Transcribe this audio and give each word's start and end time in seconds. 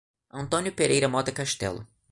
Antônio 0.31 0.73
Pereira 0.73 1.07
Mota 1.07 1.31
Castelo 1.31 1.85